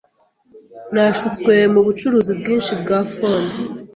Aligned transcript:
Nashutswe 0.93 1.53
mubucuruzi 1.73 2.31
bwinshi 2.39 2.71
bwa 2.81 2.99
fony. 3.13 3.51